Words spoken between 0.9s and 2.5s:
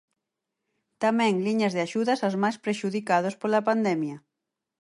Tamén liñas de axudas aos